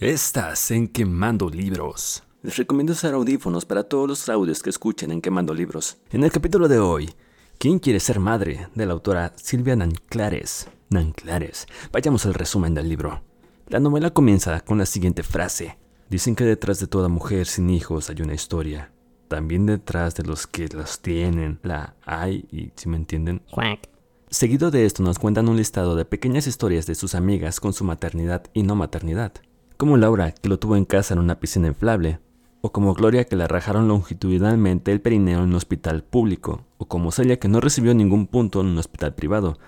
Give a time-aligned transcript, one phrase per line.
[0.00, 2.22] Estás en Quemando Libros.
[2.42, 5.96] Les recomiendo usar audífonos para todos los audios que escuchen en Quemando Libros.
[6.10, 7.14] En el capítulo de hoy,
[7.58, 8.68] ¿Quién quiere ser madre?
[8.74, 10.68] de la autora Silvia Nanclares.
[10.90, 11.66] Nanclares.
[11.92, 13.22] Vayamos al resumen del libro.
[13.68, 15.78] La novela comienza con la siguiente frase.
[16.10, 18.92] Dicen que detrás de toda mujer sin hijos hay una historia.
[19.28, 23.40] También detrás de los que los tienen la hay y si me entienden.
[24.28, 27.82] Seguido de esto nos cuentan un listado de pequeñas historias de sus amigas con su
[27.82, 29.32] maternidad y no maternidad
[29.76, 32.20] como Laura, que lo tuvo en casa en una piscina inflable,
[32.60, 37.12] o como Gloria, que le rajaron longitudinalmente el perineo en un hospital público, o como
[37.12, 39.58] Celia, que no recibió ningún punto en un hospital privado,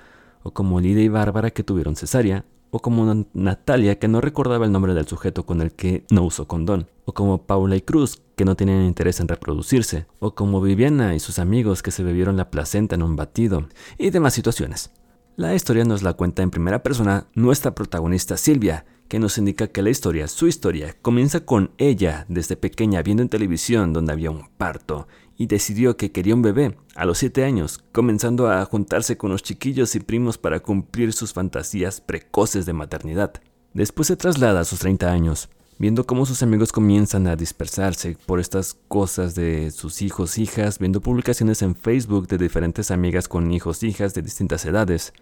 [0.43, 4.73] o como Lidia y Bárbara, que tuvieron cesárea, o como Natalia, que no recordaba el
[4.73, 8.45] nombre del sujeto con el que no usó condón, o como Paula y Cruz, que
[8.45, 12.51] no tenían interés en reproducirse, o como Viviana y sus amigos que se bebieron la
[12.51, 13.69] placenta en un batido,
[13.99, 14.91] y demás situaciones.
[15.37, 19.83] La historia nos la cuenta en primera persona nuestra protagonista Silvia, que nos indica que
[19.83, 24.49] la historia, su historia, comienza con ella desde pequeña viendo en televisión donde había un
[24.57, 29.31] parto y decidió que quería un bebé a los 7 años, comenzando a juntarse con
[29.31, 33.33] los chiquillos y primos para cumplir sus fantasías precoces de maternidad.
[33.73, 38.41] Después se traslada a sus 30 años, viendo cómo sus amigos comienzan a dispersarse por
[38.41, 43.85] estas cosas de sus hijos, hijas, viendo publicaciones en Facebook de diferentes amigas con hijos,
[43.85, 45.13] hijas de distintas edades.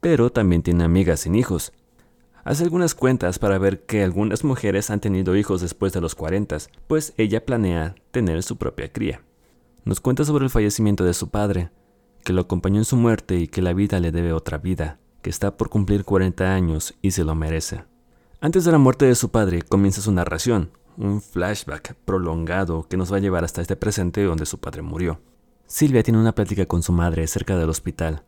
[0.00, 1.72] Pero también tiene amigas sin hijos,
[2.46, 6.58] Hace algunas cuentas para ver que algunas mujeres han tenido hijos después de los 40,
[6.86, 9.20] pues ella planea tener su propia cría.
[9.84, 11.70] Nos cuenta sobre el fallecimiento de su padre,
[12.22, 15.30] que lo acompañó en su muerte y que la vida le debe otra vida, que
[15.30, 17.82] está por cumplir 40 años y se lo merece.
[18.40, 23.12] Antes de la muerte de su padre comienza su narración, un flashback prolongado que nos
[23.12, 25.18] va a llevar hasta este presente donde su padre murió.
[25.66, 28.22] Silvia tiene una plática con su madre cerca del hospital.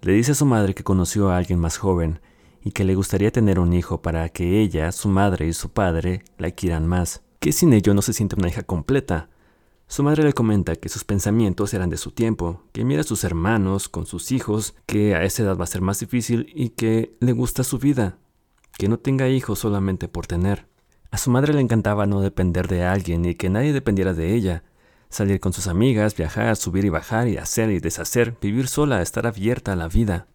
[0.00, 2.20] Le dice a su madre que conoció a alguien más joven
[2.68, 6.22] y que le gustaría tener un hijo para que ella, su madre y su padre
[6.36, 9.30] la quieran más, que sin ello no se siente una hija completa.
[9.86, 13.24] Su madre le comenta que sus pensamientos eran de su tiempo, que mira a sus
[13.24, 17.16] hermanos con sus hijos, que a esa edad va a ser más difícil y que
[17.20, 18.18] le gusta su vida,
[18.76, 20.66] que no tenga hijos solamente por tener.
[21.10, 24.62] A su madre le encantaba no depender de alguien y que nadie dependiera de ella,
[25.08, 29.26] salir con sus amigas, viajar, subir y bajar y hacer y deshacer, vivir sola, estar
[29.26, 30.26] abierta a la vida.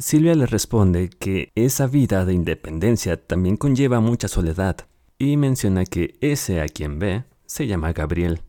[0.00, 4.86] Silvia le responde que esa vida de independencia también conlleva mucha soledad
[5.18, 8.42] y menciona que ese a quien ve se llama Gabriel.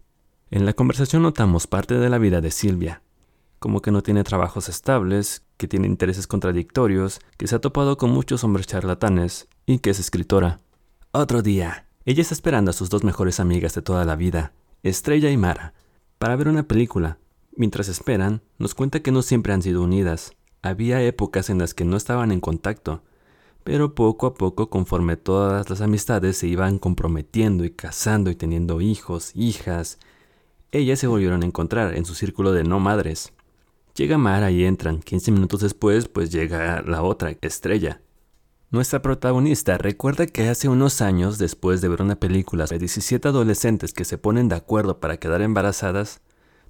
[0.51, 3.01] En la conversación notamos parte de la vida de Silvia,
[3.57, 8.11] como que no tiene trabajos estables, que tiene intereses contradictorios, que se ha topado con
[8.11, 10.59] muchos hombres charlatanes y que es escritora.
[11.13, 15.31] Otro día, ella está esperando a sus dos mejores amigas de toda la vida, Estrella
[15.31, 15.73] y Mara,
[16.19, 17.17] para ver una película.
[17.55, 21.85] Mientras esperan, nos cuenta que no siempre han sido unidas, había épocas en las que
[21.85, 23.01] no estaban en contacto,
[23.63, 28.81] pero poco a poco, conforme todas las amistades se iban comprometiendo y casando y teniendo
[28.81, 29.99] hijos, hijas,
[30.71, 33.33] ellas se volvieron a encontrar en su círculo de no madres.
[33.95, 35.01] Llega Mara y entran.
[35.01, 38.01] 15 minutos después, pues llega la otra, Estrella.
[38.71, 43.93] Nuestra protagonista recuerda que hace unos años, después de ver una película de 17 adolescentes
[43.93, 46.21] que se ponen de acuerdo para quedar embarazadas,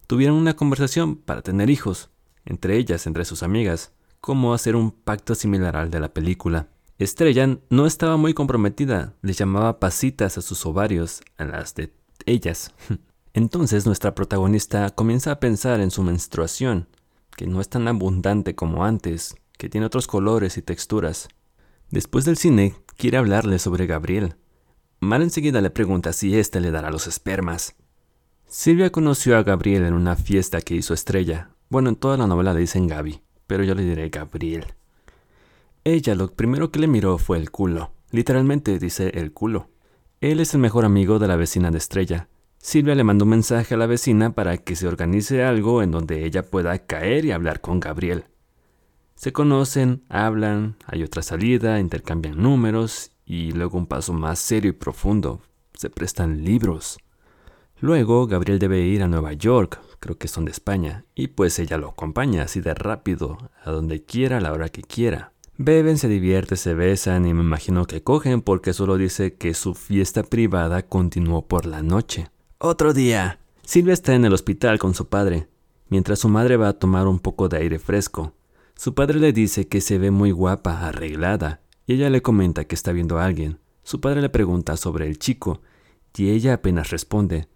[0.07, 2.09] tuvieron una conversación para tener hijos
[2.49, 6.67] entre ellas, entre sus amigas, cómo hacer un pacto similar al de la película.
[6.97, 11.93] Estrella no estaba muy comprometida, le llamaba pasitas a sus ovarios, a las de
[12.25, 12.73] ellas.
[13.33, 16.89] Entonces nuestra protagonista comienza a pensar en su menstruación,
[17.37, 21.29] que no es tan abundante como antes, que tiene otros colores y texturas.
[21.89, 24.35] Después del cine, quiere hablarle sobre Gabriel.
[24.99, 27.75] Mar enseguida le pregunta si éste le dará los espermas.
[28.47, 32.53] Silvia conoció a Gabriel en una fiesta que hizo Estrella, bueno, en toda la novela
[32.53, 34.65] le dicen Gaby, pero yo le diré Gabriel.
[35.83, 37.91] Ella lo primero que le miró fue el culo.
[38.11, 39.69] Literalmente dice el culo.
[40.19, 42.27] Él es el mejor amigo de la vecina de Estrella.
[42.57, 46.25] Silvia le mandó un mensaje a la vecina para que se organice algo en donde
[46.25, 48.25] ella pueda caer y hablar con Gabriel.
[49.15, 54.73] Se conocen, hablan, hay otra salida, intercambian números y luego un paso más serio y
[54.73, 55.41] profundo.
[55.73, 56.97] Se prestan libros.
[57.81, 61.77] Luego Gabriel debe ir a Nueva York, creo que son de España, y pues ella
[61.77, 65.31] lo acompaña así de rápido, a donde quiera, a la hora que quiera.
[65.57, 69.75] Beben, se divierten, se besan y me imagino que cogen porque solo dice que su
[69.75, 72.27] fiesta privada continuó por la noche.
[72.59, 73.39] Otro día.
[73.63, 75.47] Silvia está en el hospital con su padre,
[75.89, 78.33] mientras su madre va a tomar un poco de aire fresco.
[78.75, 82.75] Su padre le dice que se ve muy guapa, arreglada, y ella le comenta que
[82.75, 83.59] está viendo a alguien.
[83.83, 85.61] Su padre le pregunta sobre el chico,
[86.15, 87.47] y ella apenas responde,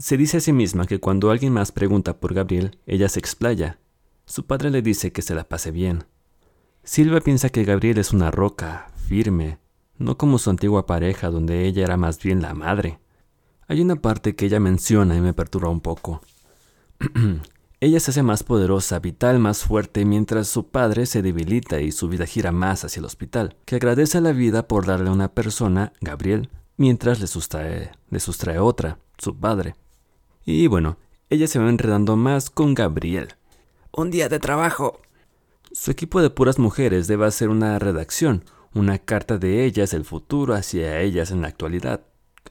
[0.00, 3.78] se dice a sí misma que cuando alguien más pregunta por Gabriel, ella se explaya.
[4.24, 6.04] Su padre le dice que se la pase bien.
[6.82, 9.58] Silvia piensa que Gabriel es una roca, firme,
[9.98, 12.98] no como su antigua pareja donde ella era más bien la madre.
[13.68, 16.22] Hay una parte que ella menciona y me perturba un poco.
[17.80, 22.08] ella se hace más poderosa, vital, más fuerte, mientras su padre se debilita y su
[22.08, 25.34] vida gira más hacia el hospital, que agradece a la vida por darle a una
[25.34, 26.48] persona, Gabriel,
[26.78, 27.26] mientras le
[28.08, 29.74] le sustrae otra, su padre.
[30.50, 30.98] Y bueno,
[31.28, 33.28] ella se va enredando más con Gabriel.
[33.92, 35.00] Un día de trabajo.
[35.70, 38.44] Su equipo de puras mujeres debe hacer una redacción,
[38.74, 42.00] una carta de ellas, el futuro hacia ellas en la actualidad.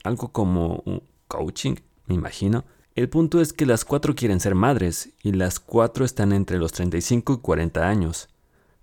[0.02, 1.74] Algo como un coaching,
[2.06, 2.64] me imagino.
[2.94, 6.72] El punto es que las cuatro quieren ser madres y las cuatro están entre los
[6.72, 8.30] 35 y 40 años.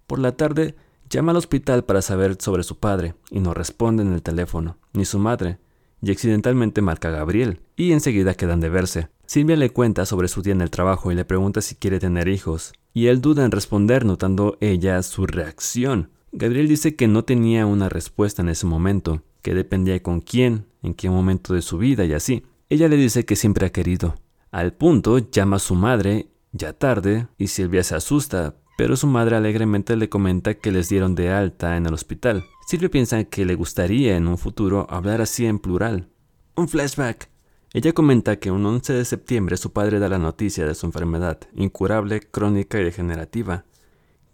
[0.06, 0.76] Por la tarde,
[1.10, 5.06] llama al hospital para saber sobre su padre y no responde en el teléfono, ni
[5.06, 5.58] su madre,
[6.02, 9.10] y accidentalmente marca a Gabriel, y enseguida quedan de verse.
[9.26, 12.28] Silvia le cuenta sobre su día en el trabajo y le pregunta si quiere tener
[12.28, 16.10] hijos, y él duda en responder notando ella su reacción.
[16.32, 20.94] Gabriel dice que no tenía una respuesta en ese momento, que dependía con quién, en
[20.94, 22.44] qué momento de su vida y así.
[22.70, 24.16] Ella le dice que siempre ha querido.
[24.52, 29.36] Al punto llama a su madre, ya tarde, y Silvia se asusta, pero su madre
[29.36, 32.46] alegremente le comenta que les dieron de alta en el hospital.
[32.70, 36.10] Silvia piensa que le gustaría en un futuro hablar así en plural.
[36.58, 37.30] Un flashback.
[37.72, 41.40] Ella comenta que un 11 de septiembre su padre da la noticia de su enfermedad,
[41.56, 43.64] incurable, crónica y degenerativa,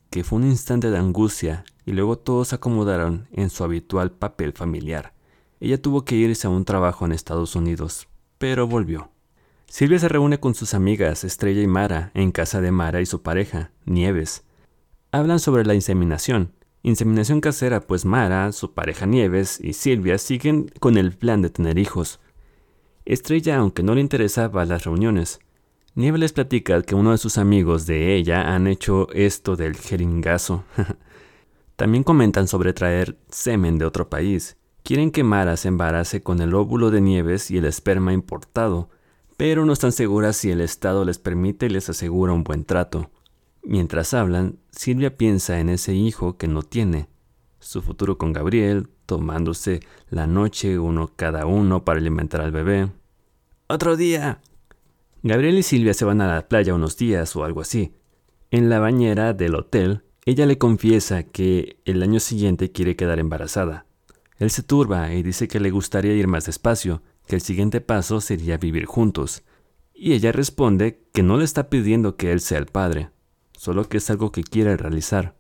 [0.10, 4.54] que fue un instante de angustia y luego todos se acomodaron en su habitual papel
[4.54, 5.14] familiar.
[5.60, 8.08] Ella tuvo que irse a un trabajo en Estados Unidos,
[8.40, 9.12] pero volvió.
[9.68, 13.22] Silvia se reúne con sus amigas Estrella y Mara en casa de Mara y su
[13.22, 14.44] pareja, Nieves.
[15.12, 16.52] Hablan sobre la inseminación.
[16.86, 21.78] Inseminación casera, pues Mara, su pareja Nieves y Silvia siguen con el plan de tener
[21.78, 22.20] hijos.
[23.06, 25.40] Estrella, aunque no le interesaba las reuniones,
[25.96, 30.66] Nieves les platica que uno de sus amigos de ella han hecho esto del jeringazo.
[31.78, 34.58] También comentan sobre traer semen de otro país.
[34.84, 38.90] Quieren que Mara se embarace con el óvulo de Nieves y el esperma importado,
[39.38, 43.10] pero no están seguras si el Estado les permite y les asegura un buen trato.
[43.64, 47.08] Mientras hablan, Silvia piensa en ese hijo que no tiene,
[47.60, 49.80] su futuro con Gabriel, tomándose
[50.10, 52.92] la noche uno cada uno para alimentar al bebé.
[53.68, 54.42] Otro día.
[55.24, 57.94] Gabriel y Silvia se van a la playa unos días o algo así.
[58.52, 63.86] En la bañera del hotel, ella le confiesa que el año siguiente quiere quedar embarazada.
[64.38, 68.20] Él se turba y dice que le gustaría ir más despacio, que el siguiente paso
[68.20, 69.44] sería vivir juntos.
[69.94, 73.13] Y ella responde que no le está pidiendo que él sea el padre,
[73.58, 75.36] solo que es algo que quiere realizar.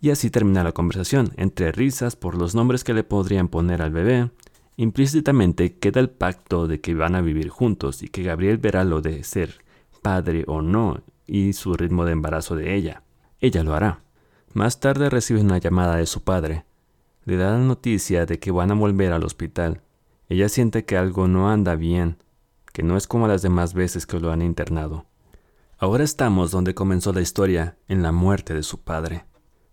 [0.00, 3.92] Y así termina la conversación, entre risas por los nombres que le podrían poner al
[3.92, 4.30] bebé.
[4.76, 9.02] Implícitamente queda el pacto de que van a vivir juntos y que Gabriel verá lo
[9.02, 9.62] de ser
[10.00, 13.02] padre o no y su ritmo de embarazo de ella.
[13.40, 14.00] Ella lo hará.
[14.52, 16.64] Más tarde recibe una llamada de su padre.
[17.24, 19.82] Le da la noticia de que van a volver al hospital.
[20.28, 22.16] Ella siente que algo no anda bien,
[22.72, 25.06] que no es como las demás veces que lo han internado.
[25.82, 29.24] Ahora estamos donde comenzó la historia, en la muerte de su padre.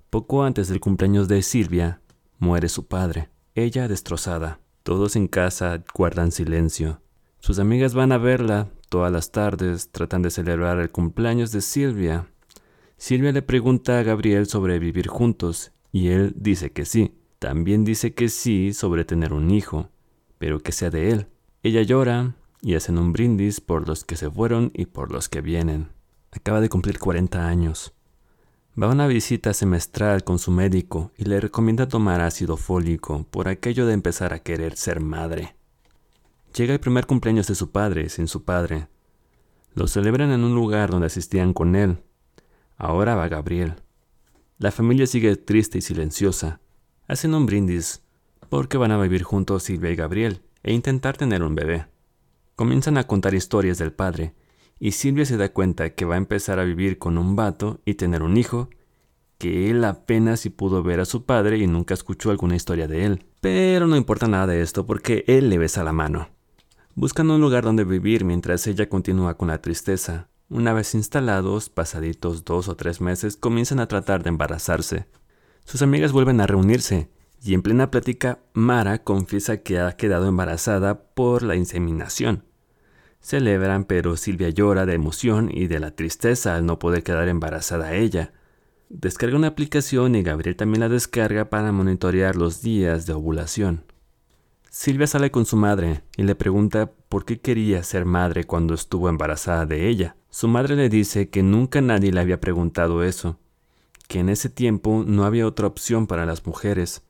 [0.09, 1.99] Poco antes del cumpleaños de Silvia,
[2.39, 4.61] muere su padre, ella destrozada.
[4.83, 7.01] Todos en casa guardan silencio.
[7.39, 12.25] Sus amigas van a verla todas las tardes, tratan de celebrar el cumpleaños de Silvia,
[12.95, 17.15] Silvia le pregunta a Gabriel sobre vivir juntos y él dice que sí.
[17.37, 19.89] También dice que sí sobre tener un hijo,
[20.37, 21.27] pero que sea de él.
[21.63, 25.41] Ella llora y hacen un brindis por los que se fueron y por los que
[25.41, 25.96] vienen.
[26.37, 27.95] Acaba de cumplir 40 años.
[28.79, 33.47] Va a una visita semestral con su médico y le recomienda tomar ácido fólico por
[33.47, 35.55] aquello de empezar a querer ser madre.
[36.55, 38.87] Llega el primer cumpleaños de su padre sin su padre.
[39.73, 42.03] Lo celebran en un lugar donde asistían con él,
[42.77, 43.73] Ahora va Gabriel.
[44.59, 46.61] La familia sigue triste y silenciosa.
[47.07, 48.03] Hacen un brindis
[48.49, 51.87] porque van a vivir juntos Silvia y Gabriel e intentar tener un bebé.
[52.55, 54.35] Comienzan a contar historias del padre
[54.79, 57.95] y Silvia se da cuenta que va a empezar a vivir con un vato y
[57.95, 58.69] tener un hijo,
[59.37, 63.05] que él apenas si pudo ver a su padre y nunca escuchó alguna historia de
[63.05, 63.25] él.
[63.41, 66.29] Pero no importa nada de esto porque él le besa la mano.
[66.95, 70.29] Buscan un lugar donde vivir mientras ella continúa con la tristeza.
[70.49, 75.07] Una vez instalados, pasaditos dos o tres meses, comienzan a tratar de embarazarse.
[75.65, 77.09] Sus amigas vuelven a reunirse,
[77.43, 82.46] y en plena plática, Mara confiesa que ha quedado embarazada por la inseminación.
[83.19, 87.93] Celebran, pero Silvia llora de emoción y de la tristeza al no poder quedar embarazada
[87.93, 88.33] ella.
[88.89, 93.83] Descarga una aplicación y Gabriel también la descarga para monitorear los días de ovulación.
[94.69, 99.09] Silvia sale con su madre y le pregunta por qué quería ser madre cuando estuvo
[99.09, 100.15] embarazada de ella.
[100.29, 103.39] Su madre le dice que nunca nadie le había preguntado eso,
[104.07, 107.01] que en ese tiempo no había otra opción para las mujeres.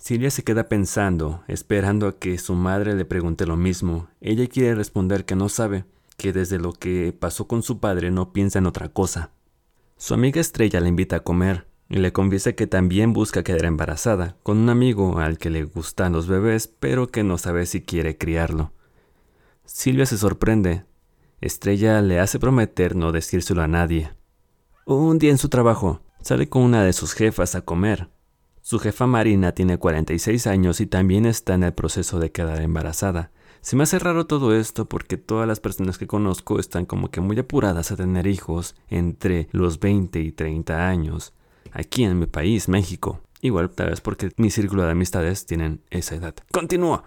[0.00, 4.08] Silvia se queda pensando, esperando a que su madre le pregunte lo mismo.
[4.22, 5.84] Ella quiere responder que no sabe,
[6.16, 9.30] que desde lo que pasó con su padre no piensa en otra cosa.
[9.98, 14.38] Su amiga Estrella la invita a comer y le confiesa que también busca quedar embarazada,
[14.42, 18.16] con un amigo al que le gustan los bebés, pero que no sabe si quiere
[18.16, 18.72] criarlo.
[19.66, 20.86] Silvia se sorprende.
[21.42, 24.10] Estrella le hace prometer no decírselo a nadie.
[24.86, 28.08] Un día en su trabajo, sale con una de sus jefas a comer.
[28.62, 33.30] Su jefa Marina tiene 46 años y también está en el proceso de quedar embarazada.
[33.62, 37.20] Se me hace raro todo esto porque todas las personas que conozco están como que
[37.20, 41.34] muy apuradas a tener hijos entre los 20 y 30 años.
[41.72, 43.20] Aquí en mi país, México.
[43.42, 46.34] Igual tal vez porque mi círculo de amistades tienen esa edad.
[46.52, 47.04] Continúa.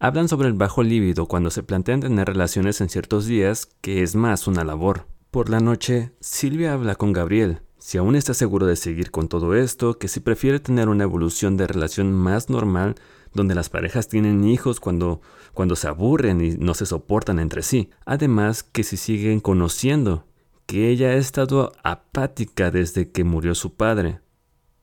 [0.00, 4.16] Hablan sobre el bajo líbido cuando se plantean tener relaciones en ciertos días, que es
[4.16, 5.06] más una labor.
[5.30, 9.54] Por la noche, Silvia habla con Gabriel, si aún está seguro de seguir con todo
[9.54, 12.94] esto, que si prefiere tener una evolución de relación más normal,
[13.34, 15.20] donde las parejas tienen hijos cuando,
[15.52, 17.90] cuando se aburren y no se soportan entre sí.
[18.06, 20.26] Además, que si siguen conociendo,
[20.64, 24.20] que ella ha estado apática desde que murió su padre.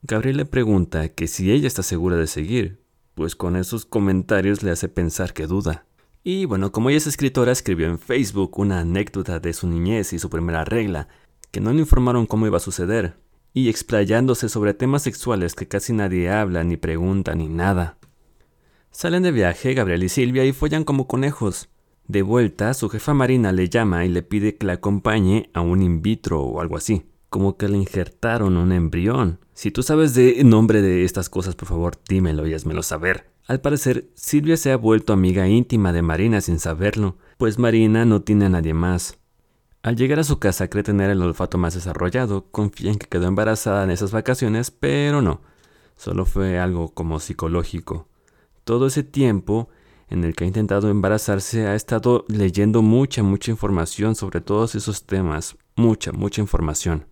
[0.03, 2.83] Gabriel le pregunta que si ella está segura de seguir,
[3.15, 5.87] pues con esos comentarios le hace pensar que duda.
[6.23, 10.19] Y bueno, como ella es escritora, escribió en Facebook una anécdota de su niñez y
[10.19, 11.07] su primera regla,
[11.51, 13.15] que no le informaron cómo iba a suceder,
[13.53, 17.97] y explayándose sobre temas sexuales que casi nadie habla, ni pregunta, ni nada.
[18.91, 21.69] Salen de viaje Gabriel y Silvia y follan como conejos.
[22.07, 25.81] De vuelta, su jefa Marina le llama y le pide que la acompañe a un
[25.81, 29.39] in vitro o algo así, como que le injertaron un embrión.
[29.53, 33.29] Si tú sabes de nombre de estas cosas, por favor, dímelo y házmelo saber.
[33.47, 38.21] Al parecer, Silvia se ha vuelto amiga íntima de Marina sin saberlo, pues Marina no
[38.21, 39.20] tiene a nadie más.
[39.83, 43.27] Al llegar a su casa cree tener el olfato más desarrollado, confía en que quedó
[43.27, 45.41] embarazada en esas vacaciones, pero no,
[45.95, 48.07] solo fue algo como psicológico.
[48.63, 49.69] Todo ese tiempo
[50.07, 55.07] en el que ha intentado embarazarse ha estado leyendo mucha, mucha información sobre todos esos
[55.07, 57.07] temas, mucha, mucha información.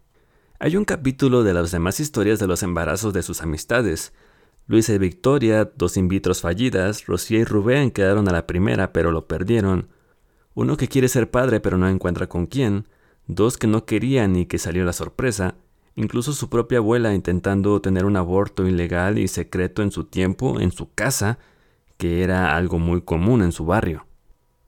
[0.59, 4.13] Hay un capítulo de las demás historias de los embarazos de sus amistades.
[4.67, 9.11] Luisa y Victoria, dos in vitros fallidas, Rocío y Rubén quedaron a la primera pero
[9.11, 9.89] lo perdieron,
[10.59, 12.85] uno que quiere ser padre pero no encuentra con quién,
[13.27, 15.55] dos que no querían y que salió la sorpresa,
[15.95, 20.73] incluso su propia abuela intentando tener un aborto ilegal y secreto en su tiempo, en
[20.73, 21.39] su casa,
[21.97, 24.05] que era algo muy común en su barrio.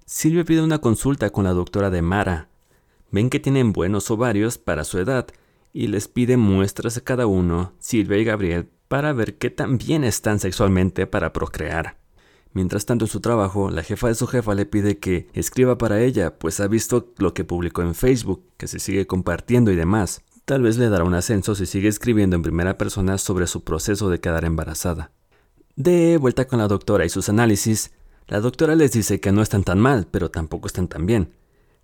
[0.06, 2.48] Silvia pide una consulta con la doctora de Mara.
[3.12, 5.28] Ven que tienen buenos ovarios para su edad
[5.74, 10.06] y les pide muestras a cada uno, Silvia y Gabriel, para ver qué tan bien
[10.06, 12.01] están sexualmente para procrear.
[12.54, 16.02] Mientras tanto en su trabajo, la jefa de su jefa le pide que escriba para
[16.02, 20.22] ella, pues ha visto lo que publicó en Facebook, que se sigue compartiendo y demás.
[20.44, 24.10] Tal vez le dará un ascenso si sigue escribiendo en primera persona sobre su proceso
[24.10, 25.12] de quedar embarazada.
[25.78, 27.92] De vuelta con la doctora y sus análisis,
[28.28, 31.34] la doctora les dice que no están tan mal, pero tampoco están tan bien,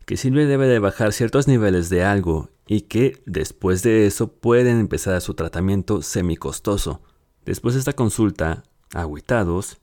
[0.05, 4.79] que Silvia debe de bajar ciertos niveles de algo y que después de eso pueden
[4.79, 7.01] empezar su tratamiento semicostoso.
[7.45, 9.77] Después de esta consulta, aguitados,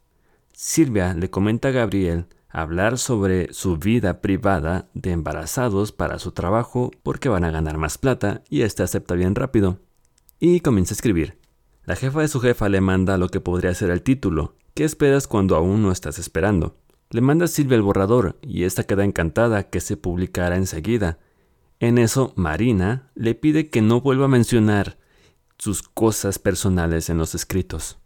[0.57, 6.93] Silvia le comenta a Gabriel hablar sobre su vida privada de embarazados para su trabajo
[7.03, 9.81] porque van a ganar más plata y este acepta bien rápido.
[10.39, 11.39] Y comienza a escribir.
[11.85, 14.55] La jefa de su jefa le manda lo que podría ser el título.
[14.75, 16.77] ¿Qué esperas cuando aún no estás esperando?
[17.11, 21.19] Le manda a Silvia el borrador y esta queda encantada que se publicara enseguida.
[21.81, 24.99] En eso, Marina le pide que no vuelva a mencionar
[25.59, 27.99] sus cosas personales en los escritos.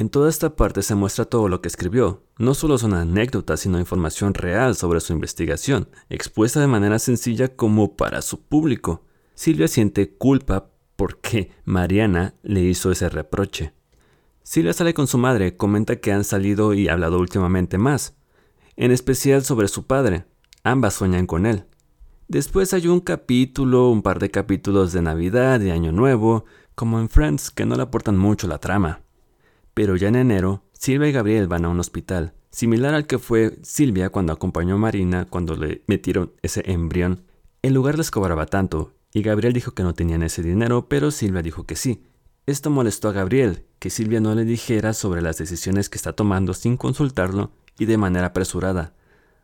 [0.00, 2.22] En toda esta parte se muestra todo lo que escribió.
[2.38, 7.96] No solo son anécdotas, sino información real sobre su investigación, expuesta de manera sencilla como
[7.96, 9.04] para su público.
[9.34, 13.74] Silvia siente culpa porque Mariana le hizo ese reproche.
[14.42, 18.16] Silvia sale con su madre, comenta que han salido y hablado últimamente más,
[18.76, 20.24] en especial sobre su padre.
[20.64, 21.66] Ambas sueñan con él.
[22.26, 27.10] Después hay un capítulo, un par de capítulos de Navidad y Año Nuevo, como en
[27.10, 29.02] Friends, que no le aportan mucho la trama.
[29.74, 33.58] Pero ya en enero, Silvia y Gabriel van a un hospital, similar al que fue
[33.62, 37.22] Silvia cuando acompañó a Marina cuando le metieron ese embrión.
[37.62, 41.42] El lugar les cobraba tanto, y Gabriel dijo que no tenían ese dinero, pero Silvia
[41.42, 42.02] dijo que sí.
[42.46, 46.54] Esto molestó a Gabriel, que Silvia no le dijera sobre las decisiones que está tomando
[46.54, 48.94] sin consultarlo y de manera apresurada.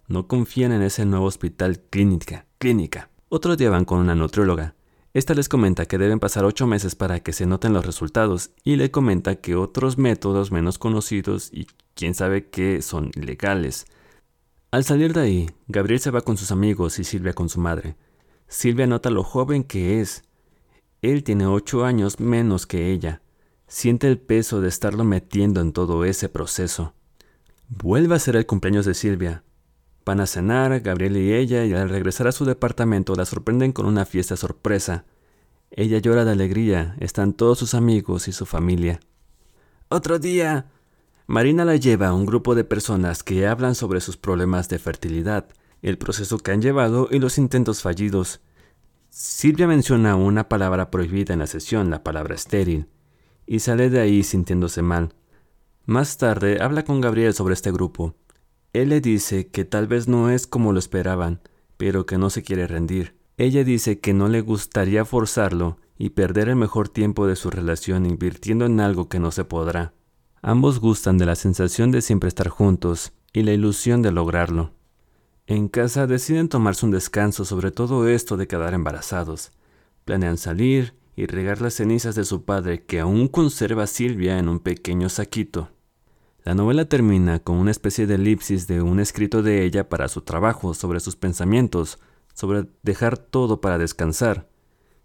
[0.08, 2.46] No confían en ese nuevo hospital clínica.
[2.58, 3.10] Clínica.
[3.28, 4.75] Otro día van con una nutrióloga,
[5.18, 8.76] esta les comenta que deben pasar ocho meses para que se noten los resultados y
[8.76, 13.86] le comenta que otros métodos menos conocidos y quién sabe qué son ilegales.
[14.70, 17.96] Al salir de ahí, Gabriel se va con sus amigos y Silvia con su madre.
[18.46, 20.22] Silvia nota lo joven que es.
[21.00, 23.22] Él tiene ocho años menos que ella.
[23.68, 26.92] Siente el peso de estarlo metiendo en todo ese proceso.
[27.70, 29.44] Vuelve a ser el cumpleaños de Silvia.
[30.06, 33.86] Van a cenar, Gabriel y ella, y al regresar a su departamento la sorprenden con
[33.86, 35.04] una fiesta sorpresa.
[35.72, 39.00] Ella llora de alegría, están todos sus amigos y su familia.
[39.88, 40.70] Otro día.
[41.26, 45.48] Marina la lleva a un grupo de personas que hablan sobre sus problemas de fertilidad,
[45.82, 48.40] el proceso que han llevado y los intentos fallidos.
[49.10, 52.86] Silvia menciona una palabra prohibida en la sesión, la palabra estéril,
[53.44, 55.14] y sale de ahí sintiéndose mal.
[55.84, 58.14] Más tarde habla con Gabriel sobre este grupo.
[58.76, 61.40] Él le dice que tal vez no es como lo esperaban,
[61.78, 63.16] pero que no se quiere rendir.
[63.38, 68.04] Ella dice que no le gustaría forzarlo y perder el mejor tiempo de su relación
[68.04, 69.94] invirtiendo en algo que no se podrá.
[70.42, 74.72] Ambos gustan de la sensación de siempre estar juntos y la ilusión de lograrlo.
[75.46, 79.52] En casa deciden tomarse un descanso sobre todo esto de quedar embarazados.
[80.04, 84.60] Planean salir y regar las cenizas de su padre que aún conserva Silvia en un
[84.60, 85.70] pequeño saquito.
[86.46, 90.20] La novela termina con una especie de elipsis de un escrito de ella para su
[90.20, 91.98] trabajo sobre sus pensamientos,
[92.34, 94.48] sobre dejar todo para descansar.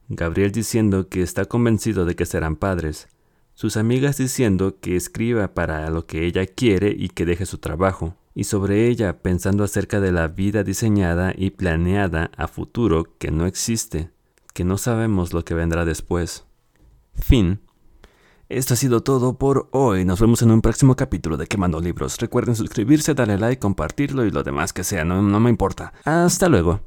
[0.07, 3.07] Gabriel diciendo que está convencido de que serán padres.
[3.55, 8.15] Sus amigas diciendo que escriba para lo que ella quiere y que deje su trabajo.
[8.35, 13.47] Y sobre ella pensando acerca de la vida diseñada y planeada a futuro que no
[13.47, 14.11] existe,
[14.53, 16.45] que no sabemos lo que vendrá después.
[17.15, 17.61] Fin.
[18.51, 20.03] Esto ha sido todo por hoy.
[20.03, 22.17] Nos vemos en un próximo capítulo de Quemando Libros.
[22.19, 25.93] Recuerden suscribirse, darle like, compartirlo y lo demás que sea, no, no me importa.
[26.03, 26.81] Hasta luego.